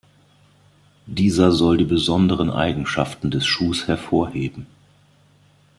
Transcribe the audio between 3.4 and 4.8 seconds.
Schuhs hervorheben.